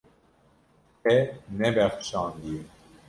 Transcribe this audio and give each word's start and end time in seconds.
Te 1.03 1.15
nebexşandiye. 1.57 2.61